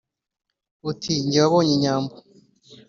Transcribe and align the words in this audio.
uti 0.89 1.13
«jye 1.31 1.39
wabonye 1.43 1.71
inyambo, 1.77 2.13